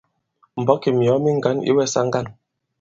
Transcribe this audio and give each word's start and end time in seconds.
M̀mbɔ̌k 0.57 0.83
ì 0.89 0.91
myɔ̀ɔ 0.97 1.17
mi 1.23 1.31
ŋgǎn 1.37 1.57
ǐ 1.67 1.71
wɛsa 1.75 2.01
ŋgân. 2.07 2.25